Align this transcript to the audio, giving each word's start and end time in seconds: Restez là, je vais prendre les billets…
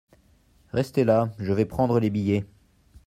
Restez 0.73 1.03
là, 1.03 1.31
je 1.37 1.53
vais 1.53 1.67
prendre 1.67 1.99
les 1.99 2.09
billets… 2.09 2.47